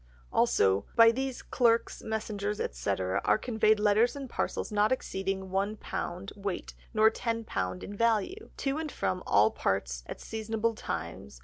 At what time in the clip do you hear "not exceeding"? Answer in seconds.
4.71-5.51